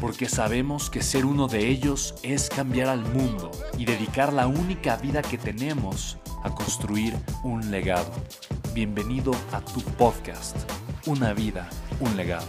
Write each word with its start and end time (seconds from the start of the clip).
porque 0.00 0.28
sabemos 0.28 0.90
que 0.90 1.02
ser 1.02 1.24
uno 1.24 1.48
de 1.48 1.68
ellos 1.68 2.14
es 2.22 2.48
cambiar 2.48 2.88
al 2.88 3.00
mundo 3.00 3.50
y 3.78 3.84
dedicar 3.84 4.32
la 4.32 4.46
única 4.46 4.96
vida 4.96 5.22
que 5.22 5.38
tenemos 5.38 6.18
a 6.44 6.54
construir 6.54 7.16
un 7.42 7.70
legado. 7.70 8.10
Bienvenido 8.74 9.32
a 9.52 9.60
tu 9.60 9.80
podcast, 9.82 10.56
Una 11.06 11.32
vida, 11.32 11.68
un 12.00 12.16
legado. 12.16 12.46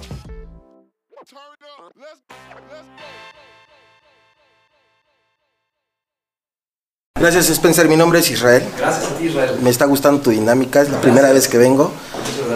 Gracias 7.20 7.50
Spencer, 7.50 7.88
mi 7.90 7.96
nombre 7.96 8.20
es 8.20 8.30
Israel. 8.30 8.64
Gracias 8.78 9.12
a 9.12 9.16
ti 9.18 9.26
Israel. 9.26 9.58
Me 9.62 9.72
está 9.72 9.86
gustando 9.86 10.22
tu 10.22 10.30
dinámica, 10.30 10.82
es 10.82 10.90
la 10.90 11.02
primera 11.02 11.32
vez 11.32 11.48
que 11.48 11.58
vengo. 11.58 11.92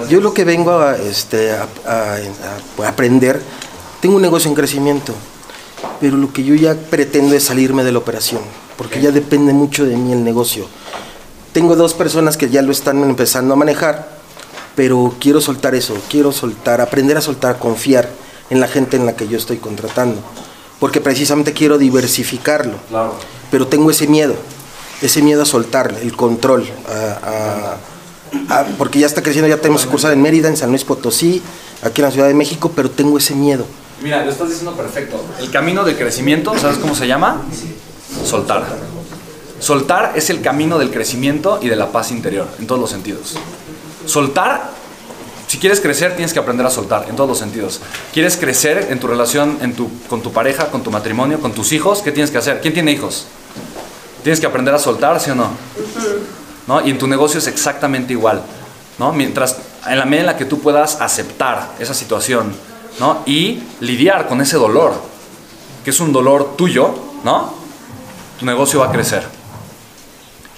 Yo 0.07 0.21
lo 0.21 0.33
que 0.33 0.45
vengo 0.45 0.79
a, 0.79 0.97
este, 0.97 1.51
a, 1.51 1.67
a- 1.87 2.17
a 2.83 2.87
aprender, 2.87 3.41
tengo 4.01 4.15
un 4.15 4.21
negocio 4.21 4.49
en 4.49 4.55
crecimiento, 4.55 5.13
pero 5.99 6.17
lo 6.17 6.31
que 6.33 6.43
yo 6.43 6.55
ya 6.55 6.75
pretendo 6.75 7.35
es 7.35 7.43
salirme 7.43 7.83
de 7.83 7.91
la 7.91 7.99
operación, 7.99 8.41
porque 8.77 9.01
ya 9.01 9.11
depende 9.11 9.53
mucho 9.53 9.85
de 9.85 9.95
mí 9.97 10.11
el 10.13 10.23
negocio. 10.23 10.67
Tengo 11.53 11.75
dos 11.75 11.93
personas 11.93 12.37
que 12.37 12.49
ya 12.49 12.61
lo 12.61 12.71
están 12.71 13.03
empezando 13.03 13.53
a 13.53 13.57
manejar, 13.57 14.09
pero 14.75 15.13
quiero 15.19 15.41
soltar 15.41 15.75
eso, 15.75 15.95
quiero 16.09 16.31
soltar, 16.31 16.81
aprender 16.81 17.17
a 17.17 17.21
soltar, 17.21 17.59
confiar 17.59 18.09
en 18.49 18.59
la 18.59 18.67
gente 18.67 18.97
en 18.97 19.05
la 19.05 19.15
que 19.15 19.27
yo 19.27 19.37
estoy 19.37 19.57
contratando, 19.57 20.19
porque 20.79 21.01
precisamente 21.01 21.53
quiero 21.53 21.77
diversificarlo 21.77 22.73
Claro. 22.89 23.15
pero 23.51 23.67
tengo 23.67 23.91
ese 23.91 24.07
miedo, 24.07 24.33
ese 25.01 25.21
miedo 25.21 25.41
a 25.43 25.45
soltar, 25.45 25.93
el 26.01 26.15
control, 26.15 26.67
a- 26.87 27.77
a- 28.49 28.59
a- 28.61 28.65
porque 28.77 28.99
ya 28.99 29.07
está 29.07 29.21
creciendo, 29.21 29.47
ya 29.49 29.57
tenemos 29.57 29.81
sucursal 29.81 30.13
en 30.13 30.21
Mérida, 30.21 30.47
en 30.47 30.55
San 30.57 30.69
Luis 30.69 30.85
Potosí, 30.85 31.41
aquí 31.83 32.01
en 32.01 32.05
la 32.05 32.11
Ciudad 32.11 32.27
de 32.27 32.33
México, 32.33 32.71
pero 32.75 32.89
tengo 32.89 33.17
ese 33.17 33.35
miedo. 33.35 33.65
Mira, 34.01 34.25
lo 34.25 34.31
estás 34.31 34.49
diciendo 34.49 34.73
perfecto. 34.73 35.23
El 35.39 35.51
camino 35.51 35.83
de 35.83 35.95
crecimiento, 35.95 36.57
¿sabes 36.57 36.77
cómo 36.79 36.95
se 36.95 37.07
llama? 37.07 37.43
Soltar. 38.25 38.65
Soltar 39.59 40.13
es 40.15 40.31
el 40.31 40.41
camino 40.41 40.79
del 40.79 40.89
crecimiento 40.89 41.59
y 41.61 41.69
de 41.69 41.75
la 41.75 41.91
paz 41.91 42.11
interior, 42.11 42.47
en 42.59 42.65
todos 42.65 42.81
los 42.81 42.89
sentidos. 42.89 43.35
Soltar, 44.07 44.71
si 45.47 45.59
quieres 45.59 45.79
crecer, 45.79 46.15
tienes 46.15 46.33
que 46.33 46.39
aprender 46.39 46.65
a 46.65 46.71
soltar, 46.71 47.05
en 47.09 47.15
todos 47.15 47.29
los 47.29 47.37
sentidos. 47.37 47.79
¿Quieres 48.11 48.37
crecer 48.37 48.87
en 48.89 48.99
tu 48.99 49.05
relación 49.05 49.59
en 49.61 49.75
tu, 49.75 49.87
con 50.09 50.21
tu 50.21 50.31
pareja, 50.31 50.71
con 50.71 50.81
tu 50.81 50.89
matrimonio, 50.89 51.39
con 51.39 51.51
tus 51.51 51.71
hijos? 51.71 52.01
¿Qué 52.01 52.11
tienes 52.11 52.31
que 52.31 52.39
hacer? 52.39 52.59
¿Quién 52.59 52.73
tiene 52.73 52.91
hijos? 52.91 53.27
Tienes 54.23 54.39
que 54.39 54.47
aprender 54.47 54.73
a 54.73 54.79
soltar, 54.79 55.19
¿sí 55.19 55.29
o 55.29 55.35
no? 55.35 55.51
¿No? 56.65 56.81
Y 56.85 56.89
en 56.89 56.97
tu 56.97 57.07
negocio 57.07 57.37
es 57.37 57.45
exactamente 57.45 58.13
igual. 58.13 58.41
¿no? 58.97 59.13
Mientras, 59.13 59.57
en 59.87 59.99
la 59.99 60.05
medida 60.05 60.21
en 60.21 60.25
la 60.27 60.37
que 60.37 60.45
tú 60.45 60.59
puedas 60.59 60.99
aceptar 61.01 61.75
esa 61.79 61.93
situación 61.93 62.55
¿no? 62.99 63.19
y 63.25 63.63
lidiar 63.79 64.27
con 64.27 64.41
ese 64.41 64.57
dolor, 64.57 64.93
que 65.83 65.89
es 65.89 65.99
un 65.99 66.11
dolor 66.11 66.55
tuyo, 66.55 66.93
¿no? 67.23 67.53
tu 68.39 68.45
negocio 68.45 68.79
va 68.79 68.87
a 68.87 68.91
crecer. 68.91 69.23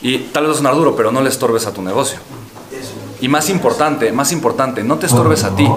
Y 0.01 0.17
tal 0.17 0.47
vez 0.47 0.57
sonar 0.57 0.75
duro, 0.75 0.95
pero 0.95 1.11
no 1.11 1.21
le 1.21 1.29
estorbes 1.29 1.65
a 1.65 1.73
tu 1.73 1.81
negocio. 1.81 2.19
Y 3.21 3.27
más 3.27 3.49
importante, 3.49 4.11
más 4.11 4.31
importante, 4.31 4.83
no 4.83 4.97
te 4.97 5.05
estorbes 5.05 5.43
a 5.43 5.55
ti. 5.55 5.67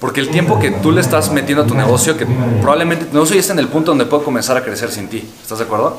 Porque 0.00 0.20
el 0.20 0.30
tiempo 0.30 0.58
que 0.58 0.70
tú 0.70 0.92
le 0.92 1.02
estás 1.02 1.30
metiendo 1.30 1.64
a 1.64 1.66
tu 1.66 1.74
negocio, 1.74 2.16
que 2.16 2.26
probablemente 2.60 3.04
tu 3.04 3.12
negocio 3.12 3.34
ya 3.34 3.40
está 3.40 3.52
en 3.52 3.58
el 3.58 3.68
punto 3.68 3.90
donde 3.90 4.06
puede 4.06 4.24
comenzar 4.24 4.56
a 4.56 4.64
crecer 4.64 4.90
sin 4.90 5.08
ti. 5.08 5.26
¿Estás 5.42 5.58
de 5.58 5.64
acuerdo? 5.64 5.98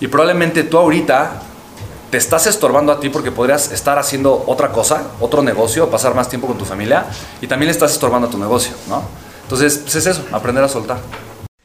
Y 0.00 0.08
probablemente 0.08 0.64
tú 0.64 0.78
ahorita 0.78 1.42
te 2.10 2.16
estás 2.16 2.46
estorbando 2.46 2.92
a 2.92 3.00
ti 3.00 3.10
porque 3.10 3.30
podrías 3.30 3.72
estar 3.72 3.98
haciendo 3.98 4.44
otra 4.46 4.72
cosa, 4.72 5.02
otro 5.20 5.42
negocio, 5.42 5.90
pasar 5.90 6.14
más 6.14 6.28
tiempo 6.28 6.46
con 6.46 6.56
tu 6.56 6.64
familia 6.64 7.06
y 7.42 7.46
también 7.46 7.66
le 7.66 7.72
estás 7.72 7.92
estorbando 7.92 8.28
a 8.28 8.30
tu 8.30 8.38
negocio, 8.38 8.72
¿no? 8.88 9.02
Entonces, 9.44 9.78
pues 9.78 9.94
es 9.94 10.06
eso, 10.06 10.24
aprender 10.32 10.64
a 10.64 10.68
soltar. 10.68 10.98